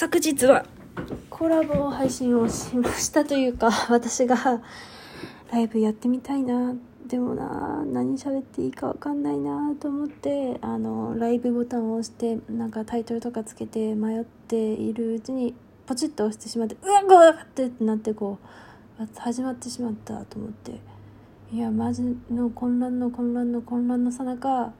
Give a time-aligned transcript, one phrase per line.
[0.00, 0.64] 昨日は
[1.28, 4.62] コラボ配信をしましたというか、 私が
[5.50, 6.76] ライブやってみたいな。
[7.08, 15.52] でもな、何喋っていいかわかんないなと思って、あの、ライブボタンを押して、なんかタイトルとかつけて迷っているうちに、
[15.84, 18.38] ポチッと押してしまって、うわっうわってなってこ
[19.00, 20.78] う、始まってしまったと思って。
[21.52, 24.72] いや、マジの混乱の混乱の混乱のさなか、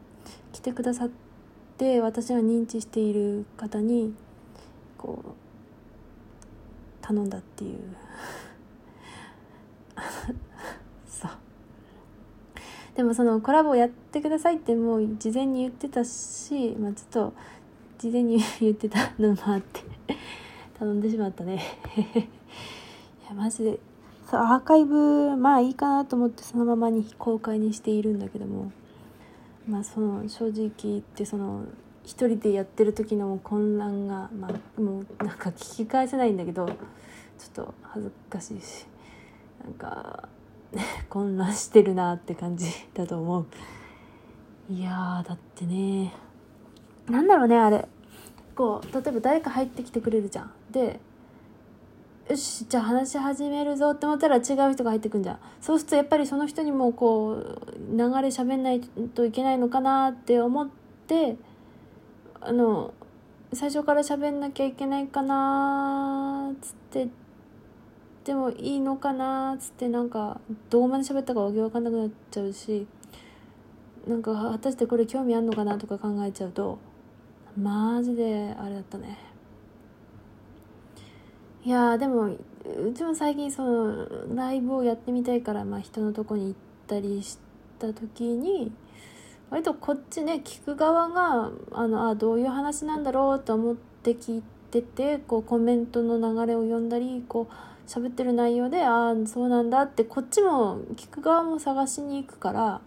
[0.53, 1.11] 来てくださっ
[1.77, 4.14] て、私が認知している方に、
[4.99, 5.33] こう
[7.00, 7.79] 頼んだっていう。
[11.09, 11.31] そう。
[12.95, 17.32] でもそのコラボをやってくださいってもう事前に言ってたし、まあ、ちょっと
[17.99, 19.82] 事前に言ってたのもあって
[20.79, 21.63] 頼んでしまったね。
[21.96, 23.79] いやマジで
[24.29, 28.72] そうアーカイブまあいいかなと思ってそのままに公開にしているんだけども
[29.67, 31.64] まあその正直言ってその
[32.08, 36.75] 一人でやってる時の混乱が、まあ、もうなんか聞き返せないんだけどちょっ
[37.53, 38.86] と恥ずかしいし
[39.62, 40.27] なんか、
[41.10, 43.46] 混乱してるなって感じだと思う。
[44.70, 46.14] いやだってね。
[47.10, 47.86] なんだろうねあれ。
[48.55, 50.50] こう例えば誰か入ってきてくれるじゃん。
[50.70, 51.00] で
[52.30, 55.38] よしじゃあ話し始めるぞって思ったら違う人が入ってくんじゃん。
[55.61, 60.68] そうするとやっぱりその人にもこう流れ喋んないといけないのかなって思っ
[61.06, 61.36] て
[62.41, 62.94] あの
[63.53, 67.08] 最初から喋んなきゃいけないかなっつって
[68.25, 72.86] でもいいのかなっつってなんかどこまで喋ったかわけわかんなくなっちゃうし
[74.06, 76.78] なんか果たしてこれ興味あんのかなとか考えちゃうと
[77.56, 79.19] マジであれだったね。
[81.64, 82.39] いやでもう
[82.95, 86.55] ちも最近そのライブをやってみたいから、まあ、人のとこに行っ
[86.86, 87.39] たりし
[87.78, 88.73] た時に
[89.50, 102.80] 割とこっちね聞く側があのあどういう話なんだろうと思って聞いててこうコメントの流れを読んだりこう喋ってる内容でああそうなんだってこっちも聞く側も探しに行くから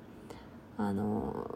[0.77, 1.49] あの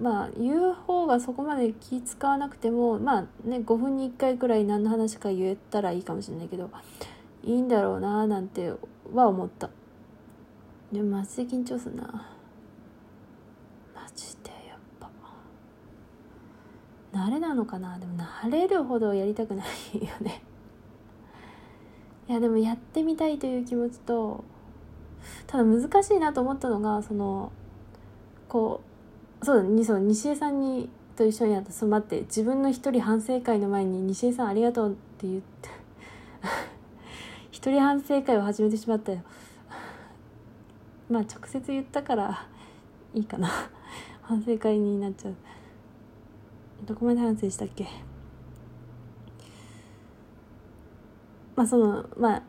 [0.00, 6.70] まあ言う方がそこまで気使わなくてもまあね5分に1回くらい何の話か言えたらいいかもしれないけど
[7.44, 8.72] いいんだろうななんて
[9.14, 9.70] は思った
[10.92, 12.38] でもマジで緊張するな。
[17.18, 17.98] 慣れなのかな？
[17.98, 19.66] でも慣れるほどやりたくない
[19.98, 20.40] よね。
[22.28, 24.44] いやでもやってみたいという気持ちと
[25.48, 27.50] ただ難しいなと思ったのがその
[28.48, 28.82] こ
[29.40, 35.68] うそうだにそう西江さんにと一緒にやったそ待って自分の一人反省会の前に西江さんありがとうって言って
[37.50, 39.22] 一人反省会を始めてしまったよ。
[41.10, 42.46] まあ直接言ったから
[43.12, 43.48] いいかな。
[44.22, 45.34] 反省会になっちゃう。
[46.84, 47.86] どこまで反省したっけ？
[51.56, 52.42] まあそのまあ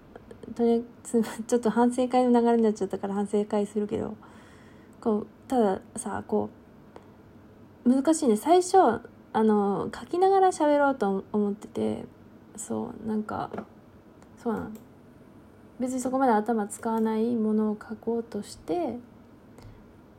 [0.56, 4.16] とりあえずちょっと反省会の流れになっちゃったから反省会するけど
[5.02, 6.50] こうたださこ
[7.86, 8.38] う難しいね。
[8.38, 8.78] 最初
[9.32, 12.06] あの書きながら喋ろうと思ってて
[12.56, 13.50] そうなんか
[14.42, 14.70] そうなの。
[15.80, 18.98] 別にそこまで頭使わないものを書こうとして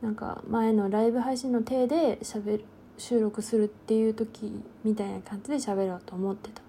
[0.01, 2.65] なんか前のライブ配信の体で喋る
[3.01, 4.51] 収録するっていう時
[4.83, 6.61] みたいな感じで喋ろうと思ってた。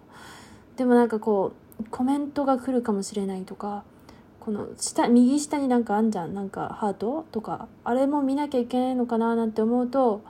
[0.76, 3.84] でもなんかこうコメントが来るかもしれないとか
[4.40, 6.34] この下右下になんかあんじゃん。
[6.34, 7.68] なんかハートとか。
[7.84, 10.22] あれも見なきゃいけないのかななんて思うと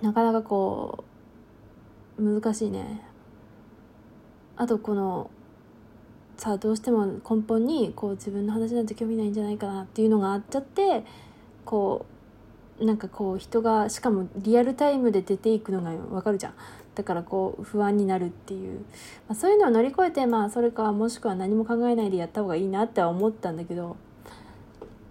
[0.00, 1.04] なかなかこ
[2.18, 3.02] う難しいね。
[4.56, 5.30] あとこの
[6.38, 11.04] さあどうしても根本にこう自分の話なんて興味ないんじゃないかなっていうのがあっちゃって
[11.64, 12.17] こう
[12.80, 16.54] なんかこう人がしかもリアルタイムで出ていくのがわかるじゃん。
[16.94, 18.80] だからこう不安になるっていう、
[19.28, 23.96] まあ、そういうのを乗り越えてまあそれかもしくは何も考えないでやった方がいいなっては思ったんだけど。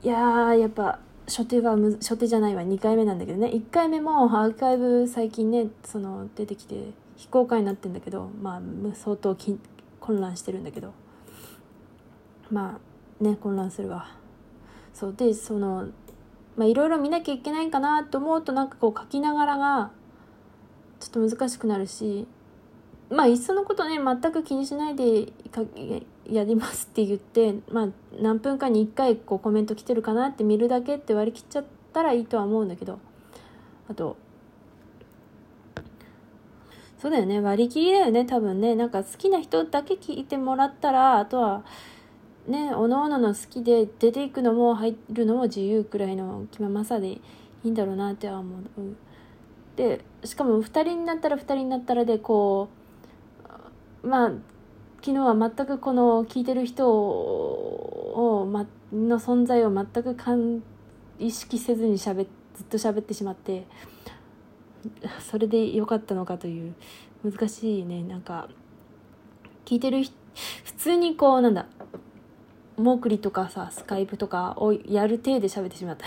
[0.03, 2.61] いややっぱ初手は初手じゃないわ。
[2.61, 3.47] 2回目なんだけどね。
[3.47, 8.61] 1回目もアーカイブ最近ねその出てきて非公開になってんだけどまあ
[8.93, 9.35] 相当
[9.99, 10.93] 混乱してるんだけど。
[12.51, 12.79] ま
[13.21, 14.09] あね混乱するわ。
[14.93, 15.87] そうでその
[16.57, 19.91] まあいろいろ見なきゃいけないかなと思うとなんかこう書きながらが
[20.99, 22.27] ちょっと難しくなるし
[23.09, 25.31] まあいっそのことね全く気にしないで
[26.29, 27.87] やりますって言ってまあ
[28.19, 32.99] 何分かに1回こうコメント来てるかなって見るだけって割り切っちゃったらいいとは思うんだけど
[33.89, 34.17] あと
[36.99, 38.75] そうだよね割り切りだよね多分ね。
[38.75, 41.63] なんか好きな人だけ聞いてもらったらあとは
[42.47, 47.21] ねおのおのの好きで出ていくのも入るのも自由くらいの気ままさでい
[47.65, 48.61] いんだろうなっては思う。
[49.75, 52.69] でしかも2人になったら2人になったらでこ
[54.03, 54.31] うまあ
[55.01, 60.63] 昨日は全くこの聞いてる人を、ま、の存在を全くかん
[61.19, 62.23] 意識せずにしゃべ
[62.55, 63.65] ずっと喋ってしまって
[65.19, 66.73] それで良かったのかという
[67.23, 68.49] 難しいねなんか
[69.65, 70.03] 聞いてる
[70.63, 71.67] 普通にこうなんだ
[72.77, 76.05] モークリとかさスカイプとかをやる体で喋ってしまった。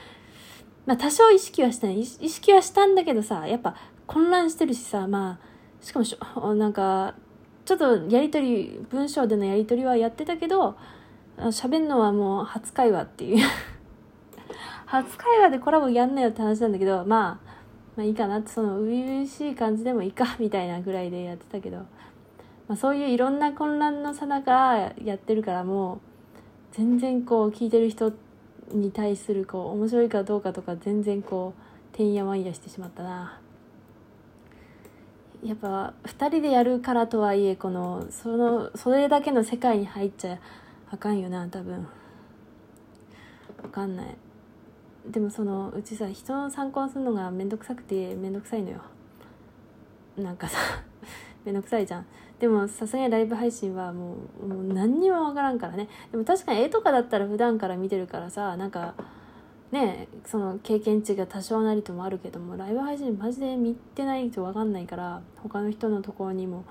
[0.86, 2.00] まあ多少意識はしたい。
[2.00, 6.16] 意識はしたんだけどさやっぱ混乱してるしさまあしかもし
[6.56, 7.14] なんか
[7.64, 10.76] ちょっとやりとり文章でのやりとりはやってたけど
[11.38, 13.46] 喋るのはもう初会話っていう。
[14.86, 17.50] 初会話でコラボやんなよって話なんだけど、まあ、
[17.96, 21.78] まあいいかなって、その、初々しい感じでもいいか、みたいなぐらいでやってたけど、
[22.68, 25.98] まあそういういろんな混乱のさなかやってるからもう、
[26.72, 28.12] 全然こう聞いてる人
[28.72, 33.40] に対するこう面白いかどうかとか全然こうてんやわんやしてしまったな。
[35.44, 40.38] やっぱ2人でやるからとはいえこのそのそれだけの世界に入っちゃ
[40.90, 41.86] あかんよな多分。
[43.62, 44.16] わかんない。
[45.06, 48.80] でもそのうちさ人の参考するのがめんどくさくてめんどくさいのよ。
[50.16, 50.58] なんかさ
[51.46, 52.06] めんどくさいじゃん。
[52.40, 55.88] でもさすがにライブ配信はもうもう何にもわからんからね。
[56.10, 58.94] でも確かに絵とかだったら普段から見てるからさなんか
[59.70, 66.64] ねその経験値が多少なりともあるけどもライブ配信マジで見てないと分かんないから他の人のところにも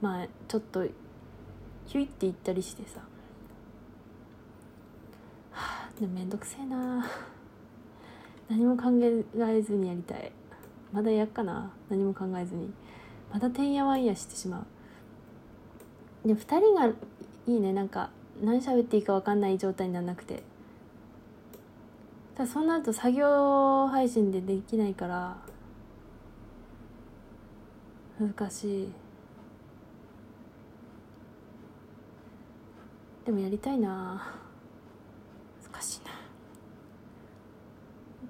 [0.00, 0.84] まあちょっと
[1.86, 3.00] ヒュイって行ったりしてさ。
[5.50, 7.04] はあでもめんどくせえな
[8.48, 10.32] 何も考えずにやりたい。
[10.92, 11.70] まだやっかな。
[11.88, 12.72] 何も考えずに。
[13.32, 14.66] またてんやわんやしてしま
[16.24, 16.28] う。
[16.28, 16.94] で2人がい
[17.46, 17.72] いね。
[17.72, 18.10] なんか
[18.42, 20.42] 何喋っていいか分かんない状態にならなくて。
[22.34, 25.36] ただそうなると作業配信でできないから
[28.18, 28.92] 難しい。
[33.24, 34.34] でもやりたいな。
[35.70, 36.10] 難しいな。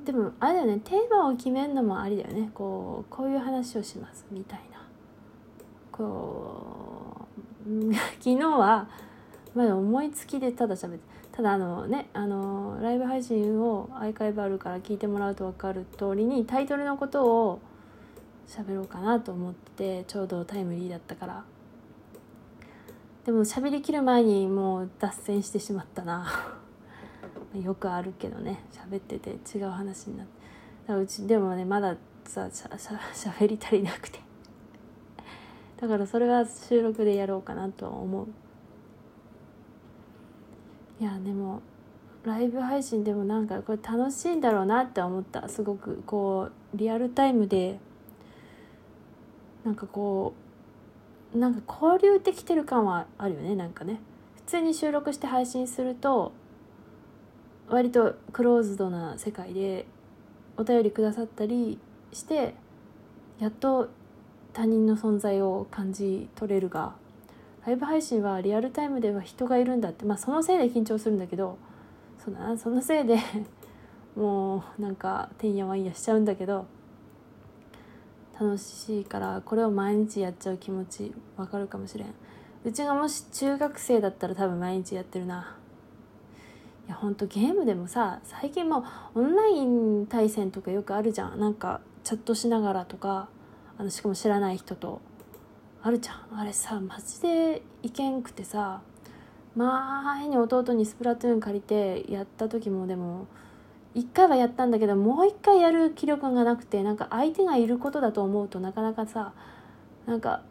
[0.05, 0.81] でもあれだよね。
[0.81, 2.50] テーマを決めるのもありだよね。
[2.55, 4.26] こうこういう話をします。
[4.31, 4.69] みたいな。
[6.00, 7.26] こ
[7.67, 7.94] う。
[8.20, 8.88] 昨日は
[9.55, 17.61] まだ思いつきでただ喋ってただあのねあのライブ配信をアーカイブあるから聞いてもらうと分かる通りにタイトルのことを
[18.49, 21.44] 喋ろうかなと思ってちょうどタイムリーだったから。
[23.25, 26.26] でも喋りきる前にもう脱線してしまったな。
[27.55, 30.93] よくあるけどね喋ってて違う話になって。
[30.93, 34.19] うちでもねまださしゃしゃしゃべり足りなくて。
[35.81, 38.27] だからそれは収録でやろうかなとは思う。
[41.00, 41.62] いやでも
[42.25, 45.49] ライブ配信でもなんかこれ楽しいんだろうなって思った。
[45.49, 47.79] すごくこうリアルタイムで。
[49.62, 50.32] なんかこ
[51.35, 54.00] うなんか交流できてる感はあるよねなんかね。
[54.37, 56.33] 普通に収録して配信すると
[57.69, 59.87] 割とクローズドな世界で
[60.56, 61.79] お便りくださったり
[62.12, 62.55] して
[63.38, 63.91] やっと
[64.52, 66.94] 他人の存在を感じ取れるが
[67.67, 71.58] ライブ配信はリアルタイムでは人がいるんだってまあそのせいで緊張するんだけど
[72.25, 73.19] そうだなそのせいで
[74.17, 76.67] もうなんかてんやわんやしちゃうんだけど
[78.41, 82.14] 楽しいからこれを毎日やっちゃう気持ちわかるかもしれん。
[82.64, 85.57] うちがもし中学生だったら多分毎日やってるな。
[86.87, 91.38] いやほんとゲームでもさ最近もオンライン対戦とかよくあるじゃん。
[91.38, 93.28] なんかチャットしながらとか
[93.80, 95.00] あのしかも知らない人と。
[95.82, 96.38] あるじゃん。
[96.38, 98.82] あれさマジでいけんくてさ。
[99.56, 103.26] 前に弟にスプラトゥーン借りてやった時もでも
[103.96, 109.32] 1回はやったんだけどもう1回やる気力がなくてなんか相手がいることだと思うとなかなかさ
[110.06, 110.42] なんか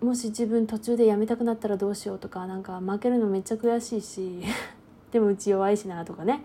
[0.00, 4.40] もし自分途中でやめたくなったらどうしようとかなんか負けるのめっちゃ悔しいし
[5.10, 6.44] でもうち弱いしなとかね。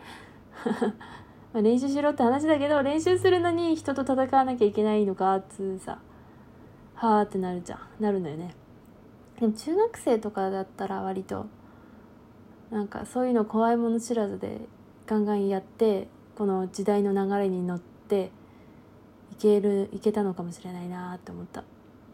[1.54, 6.00] ま練習しろって話だけど練習するのに人と戦わなきゃいけないのかっつうさ。
[7.02, 7.80] はあってなるじゃん。
[8.00, 8.54] なるのよね。
[9.40, 11.48] でも中学生とかだったら割と
[12.70, 14.62] なんかそういうの怖いもの知らずで
[15.08, 18.30] ガンガンやってこの時代の流れに乗って
[19.32, 21.62] いけるいけたのかもしれないなって思った。
[21.62, 21.68] も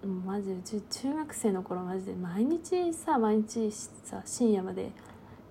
[0.04, 4.92] うマジうち中学生の頃マジで毎日さ毎日さ深夜まで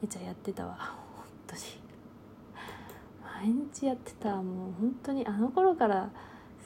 [0.01, 0.97] めちゃやってたわ。
[1.15, 1.61] 本当に。
[3.23, 4.37] 毎日やってた。
[4.37, 6.09] もう本当にあの頃から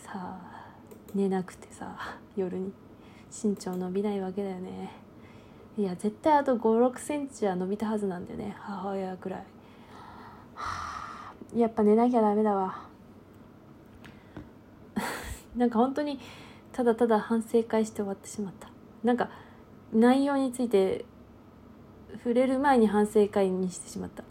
[0.05, 0.60] さ
[1.15, 1.97] 寝なくてさ
[2.37, 2.73] 夜に
[3.31, 4.91] 身長伸びないわけだよね。
[5.79, 9.47] いや絶対あと5 6センチは伸びたはずなんだよね母親くらい。
[11.57, 12.83] やっぱ寝なきゃダメだわ。
[15.57, 16.19] なんか本当に
[16.73, 18.69] ただただ反省会して終わってしまった。
[19.03, 19.31] なんか
[19.93, 21.05] 内容について
[22.19, 24.25] 触れる前に反省会にしてしまった。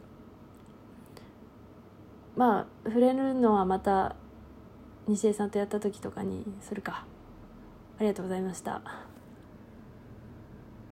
[2.35, 4.15] まあ触れるのはまた
[5.09, 7.03] 西江さんとやった時とかにするか。
[7.97, 9.08] ありがとうございました。